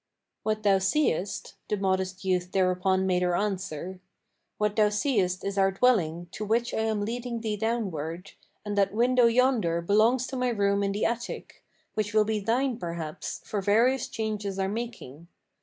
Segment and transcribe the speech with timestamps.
[0.41, 3.99] "What thou seest," the modest youth thereupon made her answer,
[4.57, 8.31] "What thou seest is our dwelling, to which I am leading thee downward,
[8.65, 12.79] And that window yonder belongs to my room in the attic, Which will be thine
[12.79, 15.27] perhaps, for various changes are making.